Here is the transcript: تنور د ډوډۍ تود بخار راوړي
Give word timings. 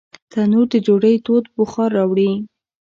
تنور 0.31 0.65
د 0.71 0.73
ډوډۍ 0.85 1.15
تود 1.25 1.45
بخار 1.57 1.89
راوړي 1.97 2.31